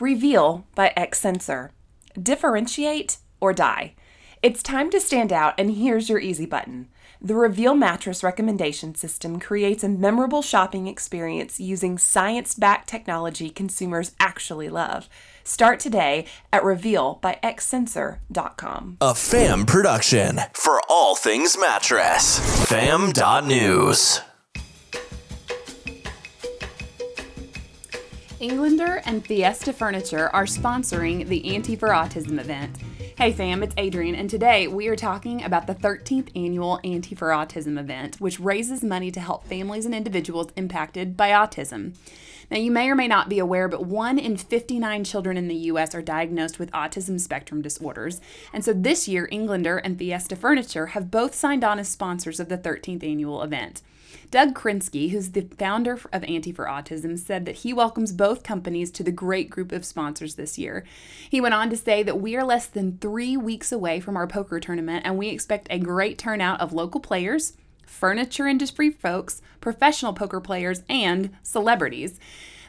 Reveal 0.00 0.64
by 0.76 0.92
XSENSOR. 0.96 1.70
Differentiate 2.20 3.18
or 3.40 3.52
die. 3.52 3.94
It's 4.42 4.62
time 4.62 4.90
to 4.90 5.00
stand 5.00 5.32
out, 5.32 5.54
and 5.58 5.72
here's 5.72 6.08
your 6.08 6.20
easy 6.20 6.46
button. 6.46 6.88
The 7.20 7.34
Reveal 7.34 7.74
mattress 7.74 8.22
recommendation 8.22 8.94
system 8.94 9.40
creates 9.40 9.82
a 9.82 9.88
memorable 9.88 10.40
shopping 10.40 10.86
experience 10.86 11.58
using 11.58 11.98
science 11.98 12.54
backed 12.54 12.88
technology 12.88 13.50
consumers 13.50 14.12
actually 14.20 14.68
love. 14.68 15.08
Start 15.42 15.80
today 15.80 16.26
at 16.52 16.62
revealbyxsensor.com. 16.62 18.98
A 19.00 19.16
fam 19.16 19.66
production 19.66 20.38
for 20.52 20.80
all 20.88 21.16
things 21.16 21.58
mattress. 21.58 22.38
Fam.news. 22.68 24.20
Englander 28.40 29.02
and 29.04 29.26
Fiesta 29.26 29.72
Furniture 29.72 30.28
are 30.32 30.44
sponsoring 30.44 31.26
the 31.26 31.56
Ante 31.56 31.74
for 31.74 31.88
Autism 31.88 32.38
event. 32.38 32.76
Hey 33.18 33.32
fam, 33.32 33.64
it's 33.64 33.74
Adrian, 33.76 34.14
and 34.14 34.30
today 34.30 34.68
we 34.68 34.86
are 34.86 34.94
talking 34.94 35.42
about 35.42 35.66
the 35.66 35.74
13th 35.74 36.30
annual 36.36 36.78
Ante 36.84 37.16
for 37.16 37.30
Autism 37.30 37.76
event, 37.76 38.20
which 38.20 38.38
raises 38.38 38.84
money 38.84 39.10
to 39.10 39.18
help 39.18 39.44
families 39.44 39.84
and 39.84 39.92
individuals 39.92 40.52
impacted 40.54 41.16
by 41.16 41.30
autism. 41.30 41.96
Now, 42.48 42.58
you 42.58 42.70
may 42.70 42.88
or 42.88 42.94
may 42.94 43.08
not 43.08 43.28
be 43.28 43.40
aware, 43.40 43.66
but 43.66 43.84
one 43.84 44.20
in 44.20 44.36
59 44.36 45.02
children 45.02 45.36
in 45.36 45.48
the 45.48 45.56
U.S. 45.56 45.96
are 45.96 46.00
diagnosed 46.00 46.60
with 46.60 46.70
autism 46.70 47.18
spectrum 47.18 47.60
disorders. 47.60 48.20
And 48.52 48.64
so 48.64 48.72
this 48.72 49.08
year, 49.08 49.28
Englander 49.32 49.78
and 49.78 49.98
Fiesta 49.98 50.36
Furniture 50.36 50.86
have 50.86 51.10
both 51.10 51.34
signed 51.34 51.64
on 51.64 51.80
as 51.80 51.88
sponsors 51.88 52.38
of 52.38 52.48
the 52.48 52.56
13th 52.56 53.02
annual 53.02 53.42
event. 53.42 53.82
Doug 54.30 54.54
Krinsky, 54.54 55.10
who's 55.10 55.30
the 55.30 55.48
founder 55.58 55.98
of 56.12 56.24
Ante 56.24 56.52
for 56.52 56.66
Autism, 56.66 57.18
said 57.18 57.46
that 57.46 57.56
he 57.56 57.72
welcomes 57.72 58.12
both 58.12 58.42
companies 58.42 58.90
to 58.90 59.02
the 59.02 59.12
great 59.12 59.48
group 59.48 59.72
of 59.72 59.86
sponsors 59.86 60.34
this 60.34 60.58
year. 60.58 60.84
He 61.30 61.40
went 61.40 61.54
on 61.54 61.70
to 61.70 61.76
say 61.76 62.02
that 62.02 62.20
we 62.20 62.36
are 62.36 62.44
less 62.44 62.66
than 62.66 62.92
weeks 63.36 63.72
away 63.72 64.00
from 64.00 64.16
our 64.16 64.26
poker 64.26 64.60
tournament 64.60 65.04
and 65.04 65.16
we 65.16 65.28
expect 65.28 65.68
a 65.70 65.78
great 65.78 66.18
turnout 66.18 66.60
of 66.60 66.72
local 66.72 67.00
players, 67.00 67.54
furniture 67.86 68.46
industry 68.46 68.90
folks, 68.90 69.42
professional 69.60 70.12
poker 70.12 70.40
players, 70.40 70.82
and 70.88 71.30
celebrities. 71.42 72.20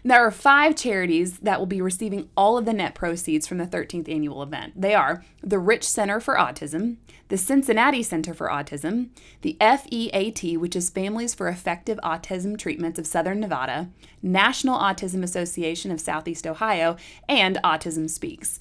There 0.03 0.25
are 0.25 0.31
five 0.31 0.77
charities 0.77 1.39
that 1.39 1.59
will 1.59 1.65
be 1.65 1.81
receiving 1.81 2.29
all 2.37 2.57
of 2.57 2.65
the 2.65 2.73
net 2.73 2.95
proceeds 2.95 3.45
from 3.47 3.57
the 3.57 3.67
13th 3.67 4.07
annual 4.07 4.41
event. 4.41 4.79
They 4.79 4.93
are 4.93 5.25
the 5.43 5.59
Rich 5.59 5.83
Center 5.83 6.21
for 6.21 6.35
Autism, 6.35 6.97
the 7.27 7.37
Cincinnati 7.37 8.01
Center 8.01 8.33
for 8.33 8.47
Autism, 8.47 9.09
the 9.41 9.57
FEAT, 9.59 10.57
which 10.57 10.75
is 10.75 10.89
Families 10.89 11.35
for 11.35 11.49
Effective 11.49 11.99
Autism 12.01 12.57
Treatments 12.57 12.97
of 12.97 13.05
Southern 13.05 13.41
Nevada, 13.41 13.89
National 14.23 14.79
Autism 14.79 15.21
Association 15.21 15.91
of 15.91 15.99
Southeast 15.99 16.47
Ohio, 16.47 16.95
and 17.27 17.57
Autism 17.63 18.09
Speaks. 18.09 18.59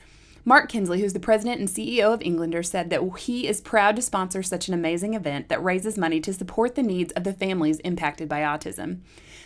Mark 0.48 0.70
Kinsley, 0.70 1.02
who's 1.02 1.12
the 1.12 1.20
president 1.20 1.60
and 1.60 1.68
CEO 1.68 2.14
of 2.14 2.22
Englander, 2.22 2.62
said 2.62 2.88
that 2.88 3.02
he 3.18 3.46
is 3.46 3.60
proud 3.60 3.94
to 3.96 4.00
sponsor 4.00 4.42
such 4.42 4.66
an 4.66 4.72
amazing 4.72 5.12
event 5.12 5.50
that 5.50 5.62
raises 5.62 5.98
money 5.98 6.20
to 6.22 6.32
support 6.32 6.74
the 6.74 6.82
needs 6.82 7.12
of 7.12 7.24
the 7.24 7.34
families 7.34 7.80
impacted 7.80 8.30
by 8.30 8.40
autism. 8.40 9.00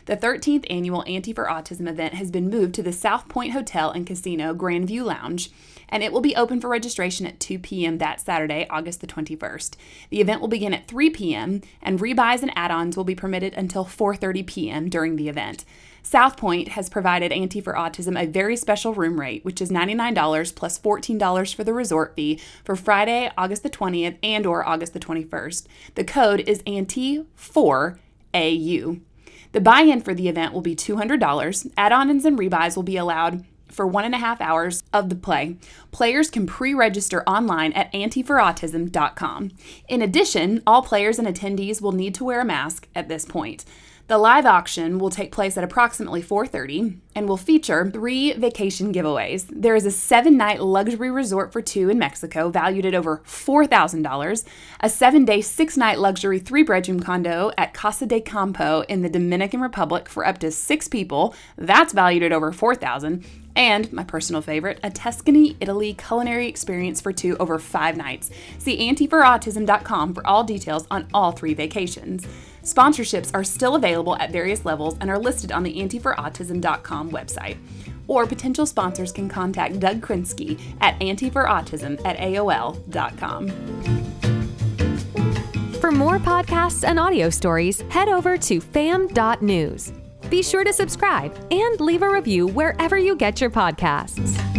The 0.07 0.17
13th 0.17 0.65
annual 0.71 1.03
Ante 1.09 1.33
for 1.33 1.47
Autism 1.47 1.89
event 1.89 2.15
has 2.15 2.31
been 2.31 2.49
moved 2.49 2.77
to 2.77 2.85
the 2.85 2.93
South 2.93 3.29
Point 3.29 3.51
Hotel 3.51 3.91
and 3.91 4.07
Casino 4.07 4.55
Grandview 4.55 5.05
Lounge, 5.05 5.51
and 5.89 6.05
it 6.05 6.13
will 6.13 6.21
be 6.21 6.37
open 6.37 6.61
for 6.61 6.69
registration 6.69 7.27
at 7.27 7.41
2 7.41 7.59
p.m. 7.59 7.99
that 7.99 8.21
Saturday, 8.21 8.69
August 8.71 9.01
the 9.01 9.09
21st. 9.09 9.75
The 10.11 10.21
event 10.21 10.41
will 10.41 10.49
begin 10.49 10.73
at 10.73 10.87
3 10.87 11.11
p.m., 11.11 11.63
and 11.83 11.99
rebuys 11.99 12.43
and 12.43 12.53
add-ons 12.55 12.97
will 12.97 13.03
be 13.03 13.17
permitted 13.17 13.55
until 13.55 13.85
4:30 13.85 14.47
p.m. 14.47 14.89
during 14.89 15.17
the 15.17 15.29
event. 15.29 15.65
South 16.03 16.37
Point 16.37 16.69
has 16.69 16.89
provided 16.89 17.31
Ante 17.31 17.61
for 17.61 17.75
Autism 17.75 18.21
a 18.21 18.27
very 18.27 18.57
special 18.57 18.93
room 18.93 19.21
rate, 19.21 19.45
which 19.45 19.63
is 19.63 19.71
$99 19.71 20.55
plus 20.55 20.77
$14 21.01 21.55
for 21.55 21.65
the 21.65 21.73
resort 21.73 22.15
fee 22.15 22.39
for 22.65 22.77
Friday, 22.77 23.31
August 23.37 23.63
the 23.63 23.71
20th 23.71 24.19
and 24.23 24.47
or 24.47 24.67
August 24.67 24.93
the 24.93 25.01
21st. 25.01 25.67
The 25.95 26.05
code 26.05 26.41
is 26.41 26.63
ANTE4AU. 26.63 29.01
The 29.53 29.61
buy 29.61 29.83
in 29.83 30.01
for 30.01 30.15
the 30.15 30.29
event 30.29 30.55
will 30.55 30.63
be 30.63 30.75
$200. 30.75 31.73
Add 31.77 31.93
ons 31.93 32.25
and 32.25 32.39
rebuys 32.39 32.77
will 32.77 32.83
be 32.83 32.97
allowed 32.97 33.45
for 33.69 33.87
one 33.87 34.05
and 34.05 34.15
a 34.15 34.19
half 34.19 34.41
hours 34.41 34.83
of 34.93 35.09
the 35.09 35.15
play. 35.15 35.57
Players 35.91 36.31
can 36.31 36.47
pre 36.47 36.75
register 36.75 37.23
online 37.27 37.73
at 37.73 37.93
ante4autism.com. 37.93 39.51
In 39.89 40.03
addition, 40.03 40.63
all 40.67 40.83
players 40.83 41.19
and 41.19 41.27
attendees 41.27 41.81
will 41.81 41.93
need 41.93 42.15
to 42.17 42.25
wear 42.25 42.41
a 42.41 42.45
mask 42.45 42.89
at 42.95 43.09
this 43.09 43.25
point. 43.25 43.65
The 44.13 44.19
live 44.19 44.45
auction 44.45 44.99
will 44.99 45.09
take 45.09 45.33
place 45.33 45.57
at 45.57 45.65
approximately 45.65 46.23
4:30 46.23 46.99
and 47.17 47.27
will 47.27 47.39
feature 47.39 47.91
three 47.91 48.35
vacation 48.35 48.93
giveaways. 48.93 49.47
There 49.51 49.75
is 49.75 49.87
a 49.87 49.89
7-night 49.89 50.61
luxury 50.61 51.11
resort 51.11 51.51
for 51.51 51.63
two 51.63 51.89
in 51.89 51.99
Mexico 51.99 52.51
valued 52.51 52.85
at 52.85 52.95
over 52.95 53.23
$4,000, 53.25 54.45
a 54.81 54.89
7-day 54.89 55.39
6-night 55.39 55.99
luxury 55.99 56.39
3-bedroom 56.39 57.01
condo 57.01 57.53
at 57.57 57.73
Casa 57.73 58.05
de 58.05 58.21
Campo 58.21 58.85
in 58.87 59.01
the 59.01 59.09
Dominican 59.09 59.63
Republic 59.63 60.11
for 60.11 60.27
up 60.27 60.37
to 60.41 60.51
6 60.51 60.89
people, 60.89 61.35
that's 61.57 61.95
valued 61.95 62.23
at 62.23 62.33
over 62.33 62.53
4,000, 62.53 63.25
and 63.57 63.91
my 63.95 64.05
personal 64.05 64.43
favorite, 64.43 64.79
a 64.83 64.91
Tuscany, 64.91 65.57
Italy 65.61 65.95
culinary 65.95 66.49
experience 66.49 67.01
for 67.01 67.13
two 67.13 67.35
over 67.39 67.59
5 67.59 67.97
nights. 67.97 68.31
See 68.59 68.77
ante4autism.com 68.91 70.13
for 70.13 70.27
all 70.27 70.45
details 70.45 70.87
on 70.91 71.09
all 71.15 71.33
three 71.33 71.55
vacations. 71.55 72.27
Sponsorships 72.63 73.33
are 73.35 73.43
still 73.43 73.75
available 73.75 74.02
at 74.11 74.33
various 74.33 74.65
levels 74.65 74.97
and 75.01 75.11
are 75.11 75.19
listed 75.19 75.53
on 75.53 75.63
the 75.63 75.75
ante4autism.com 75.77 77.11
website. 77.11 77.57
Or 78.09 78.27
potential 78.27 78.67
sponsors 78.67 79.13
can 79.13 79.29
contact 79.29 79.81
Doug 79.81 80.01
Krinsky 80.01 80.61
at 80.81 80.99
ante4autism 81.01 82.05
at 82.05 82.19
AOL.com. 82.19 83.49
For 85.81 85.91
more 85.91 86.19
podcasts 86.19 86.87
and 86.87 86.99
audio 86.99 87.31
stories, 87.31 87.81
head 87.83 88.09
over 88.09 88.37
to 88.39 88.61
fam.news. 88.61 89.93
Be 90.31 90.43
sure 90.43 90.65
to 90.65 90.73
subscribe 90.73 91.37
and 91.51 91.81
leave 91.81 92.03
a 92.03 92.11
review 92.11 92.47
wherever 92.47 92.97
you 92.97 93.17
get 93.17 93.41
your 93.41 93.51
podcasts. 93.51 94.52